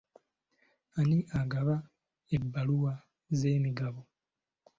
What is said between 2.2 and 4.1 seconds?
ebbaluwa z'emigabo?